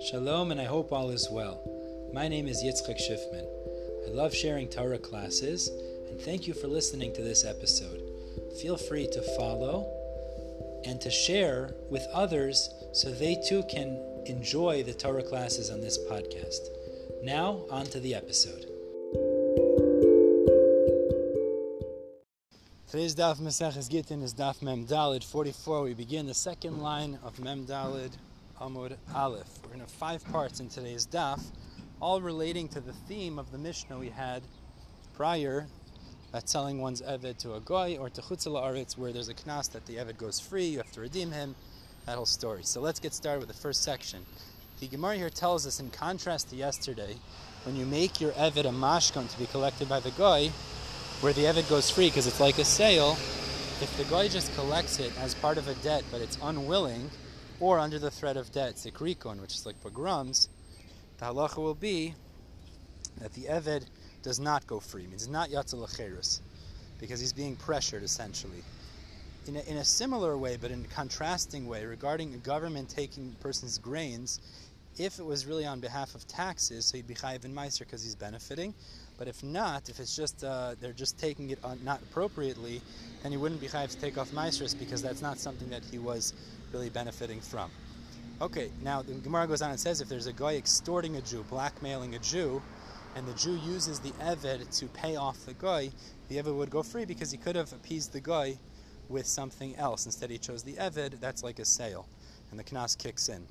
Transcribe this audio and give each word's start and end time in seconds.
Shalom, 0.00 0.52
and 0.52 0.60
I 0.60 0.64
hope 0.64 0.92
all 0.92 1.10
is 1.10 1.28
well. 1.28 1.60
My 2.14 2.28
name 2.28 2.46
is 2.46 2.62
Yitzchak 2.62 3.00
Schiffman. 3.00 3.44
I 4.06 4.10
love 4.12 4.32
sharing 4.32 4.68
Torah 4.68 4.96
classes, 4.96 5.68
and 6.08 6.20
thank 6.20 6.46
you 6.46 6.54
for 6.54 6.68
listening 6.68 7.12
to 7.14 7.22
this 7.22 7.44
episode. 7.44 8.00
Feel 8.62 8.76
free 8.76 9.08
to 9.08 9.20
follow 9.36 9.90
and 10.84 11.00
to 11.00 11.10
share 11.10 11.74
with 11.90 12.06
others 12.12 12.70
so 12.92 13.10
they 13.10 13.42
too 13.48 13.64
can 13.64 14.00
enjoy 14.26 14.84
the 14.84 14.94
Torah 14.94 15.24
classes 15.24 15.68
on 15.68 15.80
this 15.80 15.98
podcast. 15.98 16.68
Now, 17.24 17.64
on 17.68 17.86
to 17.86 17.98
the 17.98 18.14
episode. 18.14 18.66
Today's 22.88 23.16
Daf 23.16 23.40
Maseches 23.40 23.90
Gittin 23.90 24.22
is 24.22 24.32
Daf 24.32 24.62
Mem 24.62 24.86
Dalid 24.86 25.24
44. 25.24 25.82
We 25.82 25.94
begin 25.94 26.26
the 26.26 26.34
second 26.34 26.78
line 26.78 27.18
of 27.24 27.40
Mem 27.40 27.66
Dalid 27.66 28.12
Amud 28.60 28.96
Aleph. 29.14 29.46
We're 29.62 29.68
going 29.68 29.80
to 29.80 29.84
have 29.84 29.90
five 29.90 30.24
parts 30.32 30.58
in 30.58 30.68
today's 30.68 31.06
Daf, 31.06 31.40
all 32.00 32.20
relating 32.20 32.66
to 32.68 32.80
the 32.80 32.92
theme 32.92 33.38
of 33.38 33.52
the 33.52 33.58
Mishnah 33.58 33.96
we 33.96 34.08
had 34.08 34.42
prior 35.14 35.66
about 36.30 36.48
selling 36.48 36.80
one's 36.80 37.00
Eved 37.00 37.38
to 37.38 37.54
a 37.54 37.60
Goy 37.60 37.96
or 37.98 38.10
to 38.10 38.20
Chutzala 38.20 38.98
where 38.98 39.12
there's 39.12 39.28
a 39.28 39.34
knas 39.34 39.70
that 39.72 39.86
the 39.86 39.96
Eved 39.96 40.18
goes 40.18 40.40
free, 40.40 40.64
you 40.66 40.78
have 40.78 40.90
to 40.92 41.00
redeem 41.00 41.30
him, 41.30 41.54
that 42.06 42.16
whole 42.16 42.26
story. 42.26 42.62
So 42.64 42.80
let's 42.80 42.98
get 42.98 43.14
started 43.14 43.38
with 43.38 43.48
the 43.48 43.62
first 43.62 43.84
section. 43.84 44.26
The 44.80 44.88
Gemara 44.88 45.16
here 45.16 45.30
tells 45.30 45.64
us, 45.64 45.78
in 45.78 45.90
contrast 45.90 46.50
to 46.50 46.56
yesterday, 46.56 47.14
when 47.64 47.76
you 47.76 47.86
make 47.86 48.20
your 48.20 48.32
Eved 48.32 48.64
a 48.64 48.70
mashkon 48.70 49.30
to 49.30 49.38
be 49.38 49.46
collected 49.46 49.88
by 49.88 50.00
the 50.00 50.10
Goy, 50.10 50.50
where 51.20 51.32
the 51.32 51.44
Eved 51.44 51.68
goes 51.70 51.90
free 51.90 52.08
because 52.08 52.26
it's 52.26 52.40
like 52.40 52.58
a 52.58 52.64
sale, 52.64 53.12
if 53.80 53.94
the 53.96 54.04
Goy 54.04 54.28
just 54.28 54.52
collects 54.56 54.98
it 54.98 55.12
as 55.20 55.34
part 55.34 55.58
of 55.58 55.68
a 55.68 55.74
debt 55.74 56.02
but 56.10 56.20
it's 56.20 56.38
unwilling, 56.42 57.08
or 57.60 57.78
under 57.78 57.98
the 57.98 58.10
threat 58.10 58.36
of 58.36 58.52
debt, 58.52 58.76
sikrikon, 58.76 59.40
which 59.40 59.54
is 59.54 59.66
like 59.66 59.80
pogroms, 59.82 60.48
the 61.18 61.24
halacha 61.24 61.56
will 61.56 61.74
be 61.74 62.14
that 63.20 63.32
the 63.32 63.44
Eved 63.44 63.84
does 64.22 64.38
not 64.38 64.66
go 64.66 64.80
free, 64.80 65.06
means 65.06 65.28
not 65.28 65.50
yatzal 65.50 66.40
because 67.00 67.20
he's 67.20 67.32
being 67.32 67.56
pressured 67.56 68.02
essentially. 68.02 68.62
In 69.46 69.56
a, 69.56 69.60
in 69.60 69.76
a 69.78 69.84
similar 69.84 70.36
way, 70.36 70.58
but 70.60 70.70
in 70.70 70.84
a 70.84 70.88
contrasting 70.88 71.66
way, 71.66 71.84
regarding 71.86 72.34
a 72.34 72.38
government 72.38 72.88
taking 72.90 73.34
a 73.38 73.42
person's 73.42 73.78
grains, 73.78 74.40
if 74.98 75.18
it 75.18 75.24
was 75.24 75.46
really 75.46 75.64
on 75.64 75.80
behalf 75.80 76.14
of 76.14 76.26
taxes, 76.26 76.86
so 76.86 76.96
he'd 76.96 77.06
be 77.06 77.14
chayiv 77.14 77.44
in 77.44 77.54
meiser 77.54 77.80
because 77.80 78.02
he's 78.02 78.16
benefiting. 78.16 78.74
But 79.18 79.26
if 79.26 79.42
not, 79.42 79.88
if 79.88 79.98
it's 79.98 80.14
just 80.14 80.44
uh, 80.44 80.76
they're 80.80 80.92
just 80.92 81.18
taking 81.18 81.50
it 81.50 81.58
on, 81.64 81.80
not 81.84 82.00
appropriately, 82.02 82.80
then 83.22 83.32
he 83.32 83.38
wouldn't 83.38 83.60
be 83.60 83.66
chayiv 83.66 83.90
to 83.90 83.98
take 83.98 84.16
off 84.16 84.30
meisers 84.30 84.78
because 84.78 85.02
that's 85.02 85.20
not 85.20 85.38
something 85.38 85.68
that 85.70 85.82
he 85.84 85.98
was 85.98 86.32
really 86.72 86.88
benefiting 86.88 87.40
from. 87.40 87.70
Okay, 88.40 88.70
now 88.82 89.02
the 89.02 89.14
Gemara 89.14 89.48
goes 89.48 89.60
on 89.60 89.70
and 89.70 89.80
says 89.80 90.00
if 90.00 90.08
there's 90.08 90.28
a 90.28 90.32
guy 90.32 90.54
extorting 90.54 91.16
a 91.16 91.20
Jew, 91.20 91.44
blackmailing 91.50 92.14
a 92.14 92.20
Jew, 92.20 92.62
and 93.16 93.26
the 93.26 93.34
Jew 93.34 93.56
uses 93.56 93.98
the 93.98 94.12
Eved 94.12 94.78
to 94.78 94.86
pay 94.86 95.16
off 95.16 95.44
the 95.44 95.54
guy, 95.54 95.90
the 96.28 96.36
Eved 96.36 96.56
would 96.56 96.70
go 96.70 96.84
free 96.84 97.04
because 97.04 97.32
he 97.32 97.38
could 97.38 97.56
have 97.56 97.72
appeased 97.72 98.12
the 98.12 98.20
guy 98.20 98.56
with 99.08 99.26
something 99.26 99.74
else. 99.76 100.06
Instead, 100.06 100.30
he 100.30 100.38
chose 100.38 100.62
the 100.62 100.74
Eved, 100.74 101.18
that's 101.18 101.42
like 101.42 101.58
a 101.58 101.64
sale, 101.64 102.06
and 102.50 102.60
the 102.60 102.62
Knas 102.62 102.96
kicks 102.96 103.28
in. 103.28 103.44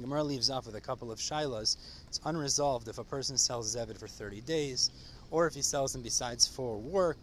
The 0.00 0.06
Gemara 0.06 0.24
leaves 0.24 0.48
off 0.48 0.64
with 0.64 0.76
a 0.76 0.80
couple 0.80 1.12
of 1.12 1.18
shilas. 1.18 1.76
It's 2.08 2.20
unresolved 2.24 2.88
if 2.88 2.96
a 2.96 3.04
person 3.04 3.36
sells 3.36 3.74
his 3.74 3.98
for 3.98 4.08
30 4.08 4.40
days, 4.40 4.90
or 5.30 5.46
if 5.46 5.52
he 5.52 5.60
sells 5.60 5.92
them 5.92 6.00
besides 6.00 6.46
for 6.46 6.78
work, 6.78 7.18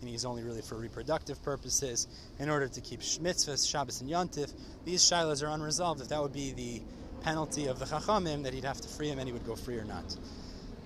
and 0.00 0.10
he's 0.10 0.24
only 0.24 0.42
really 0.42 0.60
for 0.60 0.74
reproductive 0.74 1.40
purposes, 1.44 2.08
in 2.40 2.50
order 2.50 2.66
to 2.66 2.80
keep 2.80 3.02
mitzvahs, 3.02 3.70
Shabbos, 3.70 4.00
and 4.00 4.10
Yontif. 4.10 4.52
These 4.84 5.00
shilas 5.00 5.44
are 5.44 5.50
unresolved 5.50 6.00
if 6.00 6.08
that 6.08 6.20
would 6.20 6.32
be 6.32 6.50
the 6.50 6.82
penalty 7.20 7.66
of 7.66 7.78
the 7.78 7.84
Chachamim, 7.84 8.42
that 8.42 8.52
he'd 8.52 8.64
have 8.64 8.80
to 8.80 8.88
free 8.88 9.10
him 9.10 9.20
and 9.20 9.28
he 9.28 9.32
would 9.32 9.46
go 9.46 9.54
free 9.54 9.78
or 9.78 9.84
not. 9.84 10.16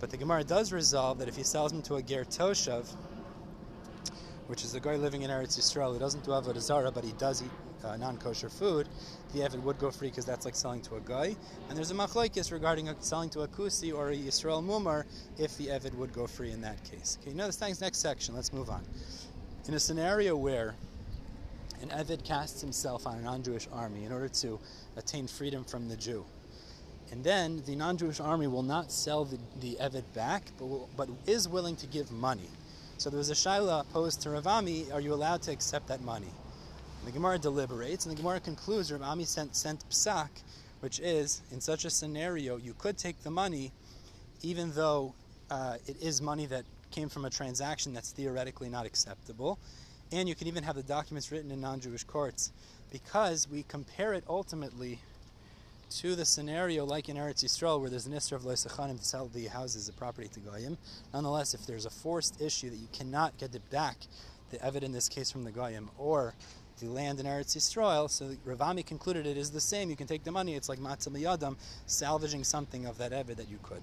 But 0.01 0.11
the 0.11 0.19
Gemara 0.19 0.45
does 0.45 0.71
resolve 0.71 1.19
that 1.21 1.29
if 1.29 1.37
he 1.37 1.45
sells 1.45 1.73
them 1.73 1.81
to 1.85 1.95
a 1.95 2.03
Ger 2.03 2.27
Toshav, 2.27 2.95
which 4.49 4.65
is 4.65 4.75
a 4.75 4.81
guy 4.81 4.97
living 4.97 5.23
in 5.23 5.31
Eretz 5.31 5.59
Yisrael 5.59 5.95
who 5.95 5.99
doesn't 5.99 6.25
do 6.25 6.33
Avodah 6.33 6.61
Zarah, 6.61 6.93
but 6.93 7.05
he 7.05 7.13
does 7.13 7.43
eat 7.43 7.51
uh, 7.85 7.97
non-kosher 7.97 8.49
food, 8.49 8.89
the 9.33 9.41
Evid 9.41 9.63
would 9.63 9.79
go 9.79 9.91
free 9.91 10.09
because 10.09 10.25
that's 10.25 10.45
like 10.45 10.55
selling 10.55 10.83
to 10.83 10.97
a 10.97 11.01
guy. 11.01 11.35
And 11.69 11.77
there's 11.77 11.91
a 11.91 11.95
machlokes 11.95 12.53
regarding 12.53 12.89
a, 12.89 12.97
selling 13.01 13.31
to 13.31 13.41
a 13.41 13.49
kusi 13.49 13.95
or 13.95 14.11
a 14.11 14.17
Yisrael 14.17 14.65
mumar 14.65 15.05
if 15.39 15.57
the 15.59 15.67
Evid 15.69 15.95
would 15.95 16.13
go 16.13 16.27
free 16.27 16.51
in 16.51 16.61
that 16.63 16.83
case. 16.85 17.19
Okay, 17.23 17.35
now 17.35 17.47
this 17.47 17.57
thing's 17.57 17.81
next 17.81 17.99
section. 17.99 18.35
Let's 18.35 18.53
move 18.53 18.71
on. 18.71 18.85
In 19.69 19.75
a 19.75 19.81
scenario 19.81 20.37
where 20.37 20.75
an 21.81 21.89
Evid 21.89 22.25
casts 22.25 22.61
himself 22.61 23.07
on 23.07 23.19
a 23.19 23.23
non-Jewish 23.23 23.69
army 23.73 24.05
in 24.05 24.13
order 24.13 24.29
to 24.29 24.59
attain 24.97 25.27
freedom 25.27 25.65
from 25.65 25.89
the 25.89 25.97
Jew, 25.97 26.25
and 27.11 27.23
then 27.23 27.63
the 27.67 27.77
non-Jewish 27.77 28.21
army 28.21 28.47
will 28.47 28.63
not 28.63 28.91
sell 28.91 29.25
the, 29.25 29.39
the 29.61 29.77
Evid 29.81 30.05
back, 30.15 30.45
but, 30.59 30.67
will, 30.67 30.89
but 30.97 31.09
is 31.27 31.47
willing 31.47 31.77
to 31.77 31.87
give 31.87 32.11
money. 32.11 32.49
So 32.97 33.11
there 33.11 33.19
was 33.19 33.31
a 33.31 33.35
shaila 33.35 33.85
posed 33.93 34.23
to 34.23 34.31
Ravami, 34.31 34.93
are 34.95 35.01
you 35.01 35.13
allowed 35.13 35.43
to 35.43 35.51
accept 35.51 35.89
that 35.89 36.01
money? 36.03 36.31
And 37.03 37.09
the 37.09 37.19
Gemara 37.19 37.37
deliberates, 37.37 38.07
and 38.07 38.17
the 38.17 38.21
Gemara 38.21 38.39
concludes 38.39 38.93
Ravami 38.93 39.27
sent, 39.27 39.57
sent 39.57 39.85
psak, 39.91 40.29
which 40.79 41.01
is, 41.01 41.43
in 41.51 41.61
such 41.61 41.85
a 41.85 41.91
scenario, 41.91 42.59
you 42.59 42.75
could 42.79 42.97
take 42.97 43.21
the 43.25 43.31
money, 43.31 43.73
even 44.43 44.71
though 44.73 45.13
uh, 45.51 45.79
it 45.89 45.97
is 46.01 46.23
money 46.23 46.47
that 46.47 46.65
came 46.93 47.09
from 47.09 47.25
a 47.25 47.31
transaction 47.31 47.93
that's 47.93 48.13
theoretically 48.13 48.69
not 48.69 48.87
acceptable. 48.87 49.59
And 50.13 50.29
you 50.29 50.37
can 50.37 50.47
even 50.47 50.63
have 50.63 50.77
the 50.77 50.83
documents 50.85 51.33
written 51.33 51.51
in 51.51 51.61
non-Jewish 51.61 52.05
courts, 52.05 52.53
because 52.93 53.49
we 53.51 53.65
compare 53.65 54.13
it 54.13 54.23
ultimately 54.29 55.01
to 55.91 56.15
the 56.15 56.25
scenario 56.25 56.85
like 56.85 57.09
in 57.09 57.17
Eretz 57.17 57.43
Yisrael 57.43 57.81
where 57.81 57.91
there's 57.91 58.07
an 58.07 58.13
Isra 58.13 58.37
of 58.37 58.43
Loisachanim 58.43 58.99
to 58.99 59.05
sell 59.05 59.27
the 59.27 59.47
houses, 59.47 59.89
the 59.89 59.93
property 59.93 60.29
to 60.29 60.41
Goyim. 60.41 60.79
Nonetheless, 61.13 61.53
if 61.53 61.67
there's 61.67 61.85
a 61.85 61.91
forced 61.91 62.41
issue 62.41 62.71
that 62.71 62.77
you 62.77 62.89
cannot 62.93 63.37
get 63.39 63.55
it 63.57 63.69
back, 63.71 63.97
the 64.51 64.59
Eved 64.59 64.83
in 64.83 64.93
this 64.93 65.09
case 65.09 65.31
from 65.31 65.45
the 65.45 65.51
Goyim, 65.51 65.91
or 65.99 66.35
the 66.83 66.89
land 66.89 67.21
in 67.21 67.27
Eretz 67.27 67.57
Yisrael, 67.57 68.11
so 68.11 68.35
Ravami 68.47 68.85
concluded 68.85 69.27
it 69.27 69.37
is 69.37 69.51
the 69.51 69.61
same. 69.61 69.89
You 69.89 69.97
can 69.97 70.07
take 70.09 70.25
the 70.25 70.33
money, 70.33 70.55
it's 70.55 70.69
like 70.69 70.81
Matzah 70.81 71.11
Yadam, 71.11 71.57
salvaging 71.87 72.45
something 72.45 72.87
of 72.87 72.99
that 72.99 73.13
Eved 73.13 73.37
that 73.37 73.49
you 73.49 73.59
could. 73.63 73.83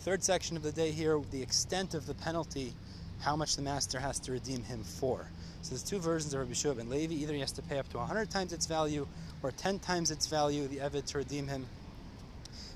Third 0.00 0.24
section 0.24 0.56
of 0.56 0.62
the 0.62 0.72
day 0.72 0.90
here, 0.90 1.20
the 1.30 1.42
extent 1.42 1.94
of 1.94 2.06
the 2.06 2.14
penalty, 2.14 2.72
how 3.20 3.36
much 3.36 3.56
the 3.56 3.62
master 3.62 4.00
has 4.00 4.18
to 4.20 4.32
redeem 4.32 4.62
him 4.62 4.82
for. 4.82 5.26
So 5.62 5.70
there's 5.70 5.82
two 5.82 5.98
versions 5.98 6.32
of 6.32 6.40
Rabbi 6.40 6.54
Shua 6.54 6.74
ben 6.74 6.88
Levi. 6.88 7.14
Either 7.14 7.34
he 7.34 7.40
has 7.40 7.52
to 7.52 7.62
pay 7.62 7.78
up 7.78 7.88
to 7.90 7.98
100 7.98 8.30
times 8.30 8.52
its 8.52 8.66
value, 8.66 9.06
or 9.42 9.50
10 9.50 9.78
times 9.80 10.10
its 10.10 10.26
value, 10.26 10.66
the 10.68 10.78
Eved, 10.78 11.04
to 11.06 11.18
redeem 11.18 11.48
him. 11.48 11.66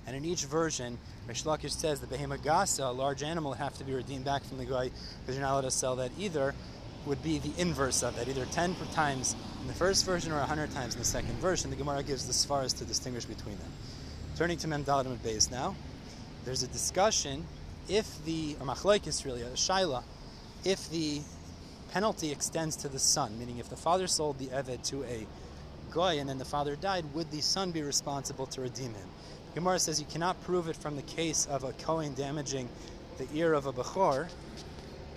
And 0.07 0.17
in 0.17 0.25
each 0.25 0.45
version, 0.45 0.99
Reish 1.29 1.45
Lakish 1.45 1.73
says 1.73 2.01
the 2.01 2.07
Behemagasa, 2.07 2.89
a 2.89 2.91
large 2.91 3.23
animal, 3.23 3.53
have 3.53 3.77
to 3.79 3.85
be 3.85 3.95
redeemed 3.95 4.25
back 4.25 4.45
from 4.45 4.59
the 4.59 4.65
guy 4.65 4.91
because 5.21 5.37
you're 5.37 5.41
not 5.41 5.53
allowed 5.53 5.61
to 5.63 5.71
sell 5.71 5.97
that 5.97 6.11
either, 6.19 6.55
would 7.07 7.23
be 7.23 7.39
the 7.39 7.53
inverse 7.59 8.03
of 8.03 8.17
that, 8.17 8.29
either 8.29 8.45
10 8.47 8.77
times 8.93 9.35
in 9.61 9.67
the 9.67 9.75
first 9.75 10.05
version 10.05 10.33
or 10.33 10.39
100 10.39 10.71
times 10.73 10.95
in 10.95 11.01
the 11.01 11.07
second 11.07 11.35
version. 11.39 11.71
The 11.71 11.77
Gemara 11.77 12.03
gives 12.03 12.27
the 12.27 12.33
svaras 12.33 12.77
to 12.79 12.85
distinguish 12.85 13.25
between 13.25 13.57
them. 13.59 13.73
Turning 14.37 14.59
to 14.59 14.69
Memdalim 14.69 15.07
and 15.07 15.23
Beis 15.23 15.51
now, 15.51 15.75
there's 16.45 16.63
a 16.63 16.69
discussion 16.69 17.47
if 17.89 18.25
the, 18.25 18.57
or 18.61 18.67
machlaikis 18.67 19.25
really, 19.25 19.43
a 19.43 19.51
shaila, 19.51 20.03
if 20.65 20.89
the 20.91 21.21
penalty 21.93 22.31
extends 22.31 22.77
to 22.77 22.89
the 22.89 22.99
son, 22.99 23.39
meaning 23.39 23.59
if 23.59 23.69
the 23.69 23.77
father 23.77 24.07
sold 24.07 24.39
the 24.39 24.47
Eved 24.47 24.83
to 24.89 25.03
a 25.05 25.27
Goy 25.91 26.21
and 26.21 26.29
then 26.29 26.39
the 26.39 26.45
father 26.45 26.77
died, 26.77 27.05
would 27.15 27.31
the 27.31 27.41
son 27.41 27.73
be 27.73 27.83
responsible 27.83 28.47
to 28.47 28.61
redeem 28.61 28.95
him? 28.95 29.09
Gemara 29.55 29.81
says 29.81 29.99
you 29.99 30.07
cannot 30.07 30.41
prove 30.45 30.69
it 30.69 30.77
from 30.77 30.95
the 30.95 31.03
case 31.03 31.47
of 31.47 31.65
a 31.65 31.73
Kohen 31.73 32.15
damaging 32.15 32.69
the 33.19 33.27
ear 33.35 33.53
of 33.53 33.67
a 33.67 33.73
Bechor 33.73 34.29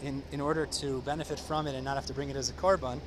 in, 0.04 0.22
in 0.32 0.42
order 0.42 0.66
to 0.66 1.02
benefit 1.02 1.40
from 1.40 1.68
it 1.68 1.76
and 1.76 1.84
not 1.84 1.96
have 1.96 2.06
to 2.08 2.14
bring 2.14 2.30
it 2.30 2.36
as 2.36 2.50
a 2.50 2.54
korban, 2.54 3.00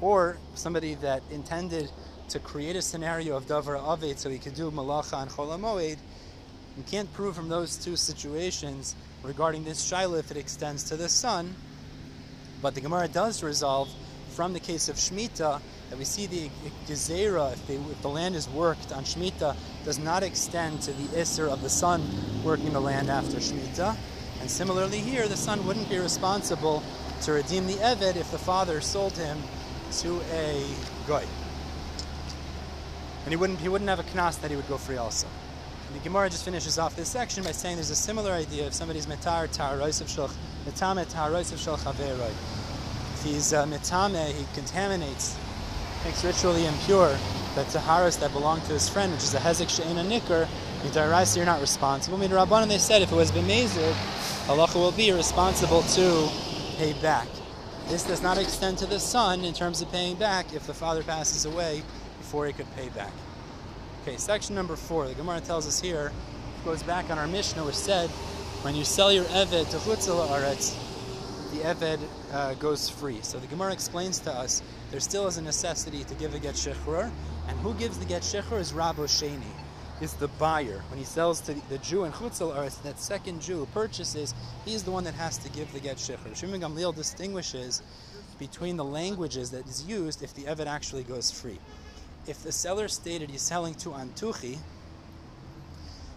or 0.00 0.36
somebody 0.54 0.94
that 0.96 1.22
intended 1.30 1.90
to 2.28 2.38
create 2.38 2.76
a 2.76 2.82
scenario 2.82 3.36
of 3.36 3.46
Davar 3.46 3.78
Aved 3.80 4.18
so 4.18 4.30
he 4.30 4.38
could 4.38 4.54
do 4.54 4.70
Malacha 4.70 5.22
and 5.22 5.30
Chol 5.30 5.48
Hamoed. 5.48 5.98
You 6.76 6.82
can't 6.90 7.12
prove 7.12 7.36
from 7.36 7.48
those 7.48 7.76
two 7.76 7.96
situations 7.96 8.94
regarding 9.22 9.64
this 9.64 9.90
shaila 9.90 10.18
if 10.20 10.30
it 10.30 10.36
extends 10.36 10.84
to 10.84 10.96
the 10.96 11.08
son, 11.08 11.54
but 12.60 12.74
the 12.74 12.80
Gemara 12.80 13.08
does 13.08 13.42
resolve 13.42 13.88
from 14.30 14.52
the 14.52 14.60
case 14.60 14.88
of 14.88 14.96
Shemitah 14.96 15.60
that 15.90 15.98
we 15.98 16.04
see 16.06 16.26
the 16.26 16.48
Gezerah, 16.86 17.52
if, 17.52 17.68
if, 17.68 18.02
the 18.02 18.08
land 18.08 18.34
is 18.34 18.48
worked 18.48 18.92
on 18.92 19.04
Shemitah, 19.04 19.54
does 19.84 19.98
not 19.98 20.22
extend 20.22 20.80
to 20.82 20.92
the 20.92 21.18
Isser 21.18 21.48
of 21.48 21.60
the 21.60 21.68
son 21.68 22.02
working 22.42 22.72
the 22.72 22.80
land 22.80 23.10
after 23.10 23.36
Shemitah. 23.36 23.94
And 24.42 24.50
similarly 24.50 24.98
here, 24.98 25.28
the 25.28 25.36
son 25.36 25.64
wouldn't 25.68 25.88
be 25.88 25.98
responsible 25.98 26.82
to 27.22 27.30
redeem 27.30 27.68
the 27.68 27.74
Eved 27.74 28.16
if 28.16 28.28
the 28.32 28.38
father 28.38 28.80
sold 28.80 29.16
him 29.16 29.38
to 29.98 30.20
a 30.32 30.66
Goy. 31.06 31.24
And 33.22 33.30
he 33.30 33.36
wouldn't, 33.36 33.60
he 33.60 33.68
wouldn't 33.68 33.88
have 33.88 34.00
a 34.00 34.02
knas 34.02 34.40
that 34.40 34.50
he 34.50 34.56
would 34.56 34.68
go 34.68 34.78
free 34.78 34.96
also. 34.96 35.28
And 35.86 35.94
the 35.94 36.02
Gemara 36.02 36.28
just 36.28 36.44
finishes 36.44 36.76
off 36.76 36.96
this 36.96 37.08
section 37.08 37.44
by 37.44 37.52
saying 37.52 37.76
there's 37.76 37.90
a 37.90 37.94
similar 37.94 38.32
idea 38.32 38.66
if 38.66 38.74
somebody's 38.74 39.06
metar 39.06 39.48
tar 39.52 39.76
roisav 39.76 40.08
shulch 40.08 40.32
metame 40.66 41.08
tar 41.08 41.30
roisav 41.30 41.58
shulch 41.58 42.30
If 43.14 43.22
he's 43.22 43.52
uh, 43.52 43.64
metame, 43.66 44.26
he 44.32 44.44
contaminates, 44.54 45.36
makes 46.04 46.24
ritually 46.24 46.66
impure 46.66 47.16
that 47.54 47.66
Taharas 47.66 48.18
that 48.18 48.32
belong 48.32 48.60
to 48.62 48.72
his 48.72 48.88
friend, 48.88 49.12
which 49.12 49.22
is 49.22 49.34
a 49.34 49.38
Hezek 49.38 49.68
She'ena 49.68 50.02
Nikr, 50.02 50.48
Midaraisa, 50.82 51.36
you're 51.36 51.46
not 51.46 51.60
responsible. 51.60 52.18
Midrabanan, 52.18 52.68
they 52.68 52.78
said 52.78 53.02
if 53.02 53.12
it 53.12 53.14
was 53.14 53.30
Bemezid, 53.30 53.94
Halacha 54.52 54.74
will 54.74 54.92
be 54.92 55.10
responsible 55.10 55.80
to 55.80 56.28
pay 56.76 56.92
back. 57.00 57.26
This 57.88 58.02
does 58.02 58.20
not 58.20 58.36
extend 58.36 58.76
to 58.78 58.86
the 58.86 59.00
son 59.00 59.44
in 59.44 59.54
terms 59.54 59.80
of 59.80 59.90
paying 59.90 60.14
back 60.16 60.52
if 60.52 60.66
the 60.66 60.74
father 60.74 61.02
passes 61.02 61.46
away 61.46 61.82
before 62.18 62.46
he 62.46 62.52
could 62.52 62.70
pay 62.76 62.90
back. 62.90 63.14
Okay, 64.02 64.18
section 64.18 64.54
number 64.54 64.76
four. 64.76 65.08
The 65.08 65.14
Gemara 65.14 65.40
tells 65.40 65.66
us 65.66 65.80
here, 65.80 66.12
goes 66.66 66.82
back 66.82 67.08
on 67.08 67.18
our 67.18 67.26
Mishnah, 67.26 67.64
which 67.64 67.74
said, 67.74 68.10
when 68.60 68.74
you 68.74 68.84
sell 68.84 69.10
your 69.10 69.24
Eved 69.24 69.70
to 69.70 69.78
Chutzala 69.78 70.28
Aretz, 70.28 70.76
the 71.52 71.60
Eved 71.60 72.00
uh, 72.34 72.52
goes 72.52 72.90
free. 72.90 73.22
So 73.22 73.38
the 73.38 73.46
Gemara 73.46 73.72
explains 73.72 74.18
to 74.18 74.32
us 74.32 74.62
there 74.90 75.00
still 75.00 75.26
is 75.28 75.38
a 75.38 75.42
necessity 75.42 76.04
to 76.04 76.14
give 76.16 76.34
a 76.34 76.38
get 76.38 76.56
shechrur, 76.56 77.10
and 77.48 77.58
who 77.60 77.72
gives 77.72 77.98
the 77.98 78.04
get 78.04 78.20
shechrur 78.20 78.60
is 78.60 78.72
Rabbo 78.72 79.06
Sheni, 79.06 79.40
is 80.02 80.14
the 80.14 80.28
buyer. 80.28 80.82
When 80.88 80.98
he 80.98 81.04
sells 81.04 81.40
to 81.42 81.54
the 81.68 81.78
Jew 81.78 82.04
in 82.04 82.12
Chutzal 82.12 82.56
Aretz, 82.56 82.82
that 82.82 82.98
second 82.98 83.40
Jew 83.40 83.66
purchases, 83.72 84.34
he's 84.64 84.82
the 84.82 84.90
one 84.90 85.04
that 85.04 85.14
has 85.14 85.38
to 85.38 85.48
give 85.50 85.72
the 85.72 85.78
get 85.78 85.96
shechrur. 85.96 86.34
Shimon 86.34 86.60
Gamliel 86.60 86.94
distinguishes 86.94 87.82
between 88.38 88.76
the 88.76 88.84
languages 88.84 89.52
that 89.52 89.66
is 89.68 89.84
used 89.86 90.22
if 90.22 90.34
the 90.34 90.42
Eved 90.42 90.66
actually 90.66 91.04
goes 91.04 91.30
free. 91.30 91.58
If 92.26 92.42
the 92.42 92.50
seller 92.50 92.88
stated 92.88 93.30
he's 93.30 93.42
selling 93.42 93.74
to 93.76 93.90
Antuchi, 93.90 94.58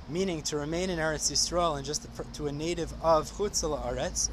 meaning 0.09 0.41
to 0.43 0.57
remain 0.57 0.89
in 0.89 0.97
Eretz 0.97 1.31
Yisrael 1.31 1.77
and 1.77 1.85
just 1.85 2.07
to 2.33 2.47
a 2.47 2.51
native 2.51 2.91
of 3.03 3.31
Chutzal 3.31 3.79
Aretz, 3.85 4.31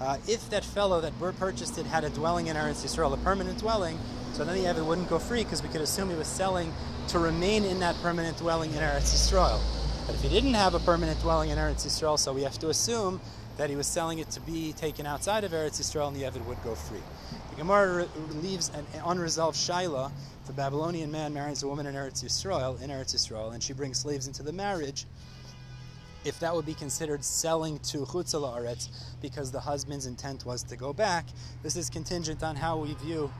uh, 0.00 0.18
if 0.26 0.50
that 0.50 0.64
fellow 0.64 1.00
that 1.00 1.12
purchased 1.38 1.78
it 1.78 1.86
had 1.86 2.02
a 2.02 2.10
dwelling 2.10 2.48
in 2.48 2.56
Eretz 2.56 2.84
Yisrael, 2.84 3.14
a 3.14 3.16
permanent 3.18 3.58
dwelling, 3.58 3.98
so 4.32 4.44
then 4.44 4.60
the 4.60 4.68
Evid 4.68 4.84
wouldn't 4.84 5.08
go 5.08 5.18
free 5.18 5.44
because 5.44 5.62
we 5.62 5.68
could 5.68 5.80
assume 5.80 6.10
he 6.10 6.16
was 6.16 6.26
selling 6.26 6.72
to 7.08 7.18
remain 7.18 7.64
in 7.64 7.78
that 7.80 7.94
permanent 8.02 8.36
dwelling 8.38 8.72
in 8.72 8.78
Eretz 8.78 9.14
Yisrael. 9.14 9.60
But 10.06 10.14
if 10.14 10.22
he 10.22 10.28
didn't 10.28 10.54
have 10.54 10.74
a 10.74 10.80
permanent 10.80 11.20
dwelling 11.20 11.50
in 11.50 11.58
Eretz 11.58 11.86
Yisrael, 11.86 12.18
so 12.18 12.32
we 12.32 12.42
have 12.42 12.58
to 12.58 12.68
assume 12.68 13.20
that 13.56 13.70
he 13.70 13.76
was 13.76 13.86
selling 13.86 14.18
it 14.18 14.30
to 14.30 14.40
be 14.40 14.72
taken 14.72 15.06
outside 15.06 15.44
of 15.44 15.52
Eretz 15.52 15.80
Yisrael 15.80 16.08
and 16.08 16.16
the 16.16 16.22
Evid 16.22 16.44
would 16.46 16.62
go 16.62 16.74
free. 16.74 17.00
The 17.50 17.56
Gemara 17.56 18.06
leaves 18.42 18.70
an 18.70 18.84
unresolved 19.04 19.56
shaila. 19.56 20.10
If 20.44 20.50
a 20.50 20.52
Babylonian 20.52 21.10
man 21.10 21.32
marries 21.32 21.62
a 21.62 21.68
woman 21.68 21.86
in 21.86 21.94
Eretz 21.94 22.24
Yisrael, 22.24 22.80
in 22.82 22.90
Eretz 22.90 23.14
Yisrael, 23.14 23.54
and 23.54 23.62
she 23.62 23.72
brings 23.72 23.98
slaves 23.98 24.26
into 24.26 24.42
the 24.42 24.52
marriage, 24.52 25.06
if 26.24 26.40
that 26.40 26.54
would 26.54 26.66
be 26.66 26.74
considered 26.74 27.24
selling 27.24 27.78
to 27.80 27.98
Chutzala 27.98 28.58
Aretz 28.58 28.88
because 29.22 29.52
the 29.52 29.60
husband's 29.60 30.06
intent 30.06 30.44
was 30.44 30.64
to 30.64 30.76
go 30.76 30.92
back, 30.92 31.26
this 31.62 31.76
is 31.76 31.88
contingent 31.88 32.42
on 32.42 32.56
how 32.56 32.78
we 32.78 32.94
view. 32.94 33.30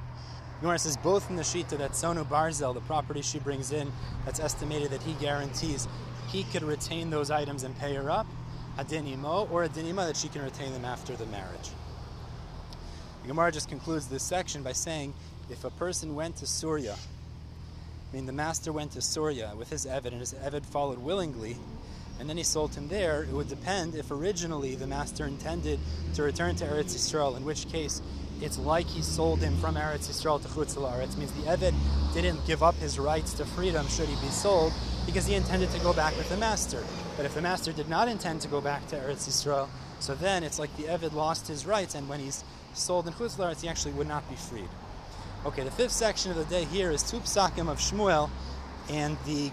Gemara 0.60 0.78
says 0.78 0.96
both 0.96 1.28
in 1.28 1.36
the 1.36 1.42
Shita 1.42 1.76
that 1.78 1.92
Sonu 1.92 2.24
Barzel, 2.24 2.72
the 2.72 2.80
property 2.80 3.20
she 3.20 3.38
brings 3.38 3.72
in, 3.72 3.92
that's 4.24 4.40
estimated 4.40 4.90
that 4.90 5.02
he 5.02 5.12
guarantees 5.14 5.86
he 6.28 6.44
could 6.44 6.62
retain 6.62 7.10
those 7.10 7.30
items 7.30 7.62
and 7.62 7.78
pay 7.78 7.94
her 7.94 8.10
up, 8.10 8.26
a 8.78 8.84
dinimo, 8.84 9.50
or 9.50 9.64
a 9.64 9.68
dinima 9.68 10.06
that 10.06 10.16
she 10.16 10.28
can 10.28 10.42
retain 10.42 10.72
them 10.72 10.84
after 10.84 11.14
the 11.14 11.26
marriage. 11.26 11.70
The 13.22 13.28
Gemara 13.28 13.52
just 13.52 13.68
concludes 13.68 14.08
this 14.08 14.22
section 14.22 14.62
by 14.62 14.72
saying 14.72 15.12
if 15.50 15.64
a 15.64 15.70
person 15.70 16.14
went 16.14 16.36
to 16.36 16.46
Surya, 16.46 16.94
I 16.94 18.16
mean 18.16 18.24
the 18.24 18.32
master 18.32 18.72
went 18.72 18.92
to 18.92 19.02
Surya 19.02 19.52
with 19.58 19.68
his 19.68 19.84
Evid 19.84 20.12
and 20.12 20.20
his 20.20 20.32
Evid 20.34 20.64
followed 20.64 20.98
willingly, 20.98 21.58
and 22.18 22.30
then 22.30 22.38
he 22.38 22.42
sold 22.42 22.74
him 22.74 22.88
there, 22.88 23.24
it 23.24 23.32
would 23.32 23.48
depend 23.48 23.94
if 23.94 24.10
originally 24.10 24.74
the 24.74 24.86
master 24.86 25.26
intended 25.26 25.78
to 26.14 26.22
return 26.22 26.56
to 26.56 26.64
Eretz 26.64 26.94
Yisrael, 26.94 27.36
in 27.36 27.44
which 27.44 27.68
case 27.68 28.00
it's 28.40 28.58
like 28.58 28.86
he 28.86 29.02
sold 29.02 29.40
him 29.40 29.56
from 29.56 29.76
Eretz 29.76 30.08
Yisrael 30.08 30.40
to 30.42 30.48
Chutz 30.48 30.76
It 31.02 31.16
means 31.16 31.32
the 31.32 31.42
Eved 31.42 31.74
didn't 32.12 32.44
give 32.46 32.62
up 32.62 32.74
his 32.76 32.98
rights 32.98 33.32
to 33.34 33.44
freedom 33.44 33.86
should 33.88 34.08
he 34.08 34.14
be 34.26 34.30
sold 34.32 34.72
because 35.06 35.26
he 35.26 35.34
intended 35.34 35.70
to 35.70 35.78
go 35.80 35.92
back 35.92 36.16
with 36.16 36.28
the 36.28 36.36
master. 36.36 36.82
But 37.16 37.26
if 37.26 37.34
the 37.34 37.42
master 37.42 37.72
did 37.72 37.88
not 37.88 38.08
intend 38.08 38.40
to 38.42 38.48
go 38.48 38.60
back 38.60 38.86
to 38.88 38.96
Eretz 38.96 39.28
Yisrael, 39.28 39.68
so 40.00 40.14
then 40.14 40.44
it's 40.44 40.58
like 40.58 40.74
the 40.76 40.84
Eved 40.84 41.12
lost 41.12 41.48
his 41.48 41.66
rights, 41.66 41.94
and 41.94 42.08
when 42.08 42.20
he's 42.20 42.44
sold 42.74 43.06
in 43.06 43.14
Chutz 43.14 43.60
he 43.60 43.68
actually 43.68 43.92
would 43.92 44.08
not 44.08 44.28
be 44.28 44.36
freed. 44.36 44.68
Okay, 45.46 45.62
the 45.62 45.70
fifth 45.70 45.92
section 45.92 46.30
of 46.30 46.36
the 46.36 46.44
day 46.44 46.64
here 46.64 46.90
is 46.90 47.02
two 47.02 47.18
psakim 47.18 47.70
of 47.70 47.78
Shmuel 47.78 48.30
and 48.90 49.16
the 49.26 49.50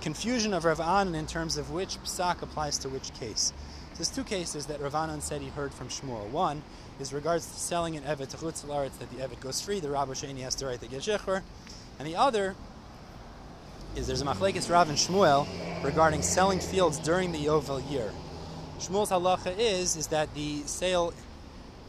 confusion 0.00 0.52
of 0.52 0.64
Rav 0.64 0.80
Anan 0.80 1.14
in 1.14 1.26
terms 1.26 1.56
of 1.56 1.70
which 1.70 1.96
psak 2.02 2.42
applies 2.42 2.78
to 2.78 2.88
which 2.88 3.14
case. 3.14 3.52
There's 3.96 4.08
two 4.08 4.24
cases 4.24 4.66
that 4.66 4.80
Rav 4.80 4.94
Anan 4.94 5.20
said 5.20 5.42
he 5.42 5.48
heard 5.48 5.72
from 5.72 5.88
Shmuel. 5.88 6.28
One 6.30 6.62
is 6.98 7.12
regards 7.12 7.46
to 7.46 7.58
selling 7.58 7.96
an 7.96 8.04
Evet 8.04 8.28
to 8.30 8.36
Chutz 8.36 8.62
that 8.98 9.10
the 9.10 9.16
Evet 9.16 9.40
goes 9.40 9.60
free, 9.60 9.80
the 9.80 9.90
Rabbi 9.90 10.12
Sheni 10.12 10.40
has 10.40 10.54
to 10.56 10.66
write 10.66 10.80
the 10.80 10.86
Geshecher. 10.86 11.42
And 11.98 12.08
the 12.08 12.16
other 12.16 12.54
is 13.94 14.06
there's 14.06 14.22
a 14.22 14.24
Machlekes 14.24 14.70
Rav 14.70 14.88
and 14.88 14.96
Shmuel 14.96 15.46
regarding 15.84 16.22
selling 16.22 16.58
fields 16.58 16.98
during 16.98 17.32
the 17.32 17.38
Yovel 17.38 17.90
year. 17.90 18.10
Shmuel's 18.78 19.10
halacha 19.10 19.56
is, 19.58 19.96
is 19.96 20.06
that 20.08 20.34
the 20.34 20.62
sale 20.62 21.12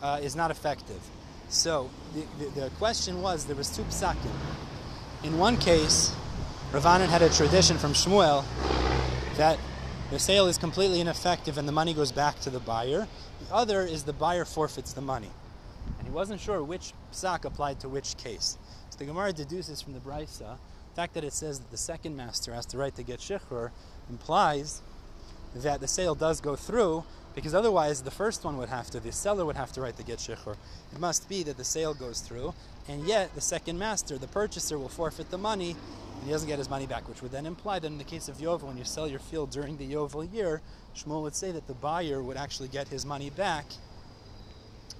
uh, 0.02 0.20
is 0.22 0.36
not 0.36 0.52
effective. 0.52 1.02
So 1.48 1.90
the, 2.14 2.44
the, 2.44 2.62
the 2.62 2.70
question 2.72 3.22
was, 3.22 3.46
there 3.46 3.56
was 3.56 3.76
two 3.76 3.84
psakim. 3.84 4.32
In 5.24 5.38
one 5.38 5.56
case, 5.58 6.14
Rav 6.74 6.86
Anan 6.86 7.10
had 7.10 7.22
a 7.22 7.30
tradition 7.30 7.78
from 7.78 7.94
Shmuel 7.94 8.44
that 9.38 9.58
the 10.12 10.20
sale 10.20 10.48
is 10.48 10.58
completely 10.58 11.00
ineffective 11.00 11.58
and 11.58 11.68
the 11.68 11.72
money 11.72 11.94
goes 11.94 12.12
back 12.12 12.40
to 12.42 12.50
the 12.50 12.60
buyer. 12.60 13.08
The 13.48 13.54
other 13.54 13.82
is 13.82 14.04
the 14.04 14.14
buyer 14.14 14.46
forfeits 14.46 14.94
the 14.94 15.02
money. 15.02 15.32
And 15.98 16.08
he 16.08 16.14
wasn't 16.14 16.40
sure 16.40 16.64
which 16.64 16.94
psak 17.12 17.46
applied 17.46 17.80
to 17.82 17.90
which 17.90 18.18
case. 18.18 18.58
So 18.90 18.98
the 19.00 19.06
Gemara 19.06 19.34
deduces 19.34 19.82
from 19.82 19.94
the 19.94 20.00
Brisa, 20.00 20.58
the 20.94 20.96
fact 20.96 21.16
that 21.16 21.24
it 21.24 21.34
says 21.34 21.60
that 21.60 21.72
the 21.72 21.78
second 21.78 22.16
master 22.16 22.54
has 22.54 22.66
the 22.68 22.78
right 22.78 22.96
to 22.96 23.04
get 23.04 23.20
shechur 23.20 23.72
implies 24.10 24.82
that 25.56 25.80
the 25.80 25.88
sale 25.88 26.16
does 26.16 26.42
go 26.42 26.56
through 26.56 27.04
because 27.36 27.56
otherwise 27.56 28.04
the 28.04 28.12
first 28.12 28.44
one 28.44 28.58
would 28.58 28.70
have 28.70 28.92
to, 28.92 29.00
the 29.00 29.12
seller 29.12 29.46
would 29.46 29.56
have 29.56 29.72
to 29.72 29.82
write 29.82 29.98
the 29.98 30.04
get 30.04 30.20
shechur. 30.20 30.56
It 30.92 31.00
must 31.00 31.28
be 31.28 31.44
that 31.44 31.58
the 31.58 31.64
sale 31.64 31.94
goes 31.94 32.22
through, 32.22 32.54
and 32.88 33.08
yet 33.08 33.34
the 33.34 33.42
second 33.42 33.80
master, 33.80 34.18
the 34.18 34.28
purchaser, 34.28 34.78
will 34.78 34.90
forfeit 34.90 35.32
the 35.32 35.38
money 35.38 35.76
and 36.24 36.30
he 36.30 36.34
doesn't 36.34 36.48
get 36.48 36.58
his 36.58 36.70
money 36.70 36.88
back, 36.88 37.10
which 37.10 37.22
would 37.22 37.34
then 37.34 37.46
imply 37.46 37.80
that 37.80 37.88
in 37.88 37.98
the 37.98 38.04
case 38.06 38.30
of 38.30 38.38
Yovel, 38.38 38.64
when 38.64 38.78
you 38.78 38.86
sell 38.86 39.10
your 39.10 39.20
field 39.20 39.52
during 39.52 39.76
the 39.76 39.86
Yovel 39.86 40.34
year, 40.34 40.62
Shmuel 40.96 41.22
would 41.22 41.36
say 41.36 41.52
that 41.52 41.68
the 41.68 41.74
buyer 41.74 42.24
would 42.24 42.38
actually 42.38 42.70
get 42.70 42.88
his 42.88 43.06
money 43.06 43.30
back 43.30 43.66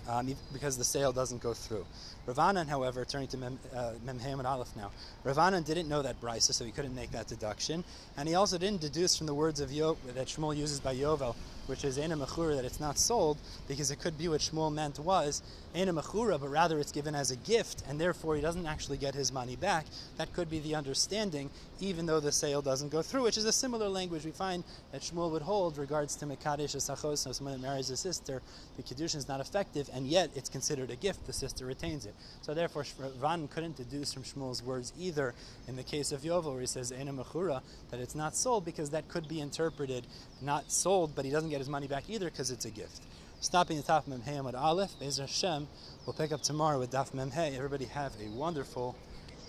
um, 0.10 0.36
because 0.52 0.78
the 0.78 0.84
sale 0.84 1.14
doesn't 1.14 1.42
go 1.42 1.54
through. 1.54 1.86
Rav 2.26 2.40
Anan, 2.40 2.68
however, 2.68 3.06
turning 3.06 3.30
to 3.30 3.38
Mem, 3.38 3.58
uh, 3.74 3.94
and 4.06 4.46
Aleph 4.46 4.76
now, 4.76 4.92
Rav 5.24 5.38
Anan 5.38 5.64
didn't 5.64 5.88
know 5.88 6.02
that 6.02 6.20
brisa, 6.20 6.54
so 6.54 6.66
he 6.66 6.72
couldn't 6.72 6.94
make 6.94 7.12
that 7.12 7.28
deduction, 7.28 7.86
and 8.18 8.28
he 8.28 8.36
also 8.36 8.58
didn't 8.58 8.82
deduce 8.82 9.16
from 9.16 9.26
the 9.26 9.34
words 9.34 9.62
of 9.62 9.72
Yo, 9.72 9.98
that 10.16 10.28
Shmuel 10.28 10.58
uses 10.58 10.82
by 10.82 10.94
Yovel, 10.94 11.36
which 11.68 11.86
is 11.86 11.98
Ena 11.98 12.18
Mechura, 12.18 12.56
that 12.56 12.66
it's 12.66 12.80
not 12.80 12.98
sold, 12.98 13.38
because 13.68 13.92
it 13.92 14.00
could 14.00 14.18
be 14.18 14.28
what 14.28 14.42
Shmuel 14.42 14.74
meant 14.74 15.00
was 15.00 15.42
Ena 15.76 15.94
Mechura, 15.94 16.40
but 16.40 16.50
rather 16.50 16.80
it's 16.80 16.92
given 16.92 17.16
as 17.16 17.32
a 17.32 17.36
gift, 17.36 17.84
and 17.88 18.00
therefore 18.00 18.36
he 18.36 18.42
doesn't 18.42 18.66
actually 18.66 18.98
get 18.98 19.16
his 19.16 19.32
money 19.32 19.56
back. 19.56 19.86
That 20.18 20.34
could 20.34 20.50
be 20.50 20.60
the 20.60 20.76
understanding, 20.76 21.50
even 21.80 22.06
though 22.06 22.20
the 22.20 22.32
sale 22.32 22.62
doesn't 22.62 22.90
go 22.90 23.02
through, 23.02 23.24
which 23.24 23.38
is 23.38 23.46
a 23.46 23.52
similar 23.52 23.90
language 23.90 24.26
we 24.26 24.32
find 24.32 24.64
that 24.92 25.02
Shmuel 25.02 25.32
would 25.32 25.42
hold 25.42 25.78
regards 25.78 26.16
to 26.18 26.26
Mekadesh 26.26 26.76
Asachos, 26.76 27.20
so 27.20 27.32
someone 27.32 27.54
that 27.54 27.66
marries 27.66 27.90
a 27.90 27.98
sister, 27.98 28.42
the 28.78 28.84
Kedushin 28.84 29.16
is 29.16 29.28
not 29.28 29.40
effective, 29.40 29.90
and 29.94 30.08
yet 30.08 30.30
it's 30.36 30.50
considered 30.50 30.92
a 30.92 30.96
gift, 30.96 31.26
the 31.26 31.34
sister 31.34 31.66
retains 31.66 32.06
it. 32.06 32.14
So 32.42 32.54
therefore, 32.54 32.86
Van 33.20 33.48
couldn't 33.48 33.78
deduce 33.78 34.14
from 34.14 34.24
Shmuel's 34.24 34.62
words 34.62 34.94
either 35.00 35.34
in 35.68 35.76
the 35.76 35.84
case 35.84 36.12
of 36.12 36.22
Yovel, 36.22 36.52
where 36.54 36.62
he 36.62 36.68
says 36.68 36.92
Ena 36.92 37.14
Mechura, 37.14 37.62
that 37.90 38.00
it's 38.00 38.16
not 38.16 38.36
sold, 38.36 38.66
because 38.66 38.92
that 38.92 39.08
could 39.08 39.28
be 39.28 39.40
interpreted 39.40 40.06
not 40.42 40.72
sold, 40.72 41.16
but 41.16 41.26
he 41.26 41.32
doesn't 41.32 41.50
get 41.54 41.60
his 41.60 41.70
money 41.70 41.86
back 41.86 42.10
either 42.10 42.32
because 42.32 42.50
it's 42.50 42.66
a 42.66 42.72
gift. 42.72 43.04
Stopping 43.40 43.78
the 43.78 43.84
top 43.84 44.08
Mem 44.08 44.22
Hey 44.22 44.38
Amud 44.38 44.56
Aleph, 44.56 44.90
Bezer 45.00 45.20
Hashem, 45.20 45.68
we'll 46.04 46.16
pick 46.16 46.32
up 46.32 46.42
tomorrow 46.42 46.80
with 46.80 46.90
Daf 46.90 47.14
Mem. 47.14 47.30
Everybody 47.32 47.86
have 47.86 48.12
a 48.20 48.28
wonderful 48.30 48.96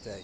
day. 0.05 0.23